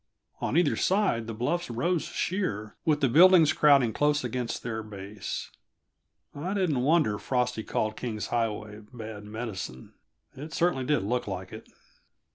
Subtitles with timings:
[0.39, 5.51] On either side the bluffs rose sheer, with the buildings crowding close against their base.
[6.33, 9.93] I didn't wonder Frosty called King's Highway "bad medicine."
[10.35, 11.69] It certainly did look like it.